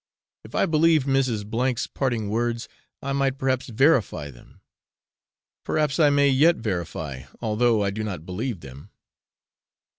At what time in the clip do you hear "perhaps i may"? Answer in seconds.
5.63-6.27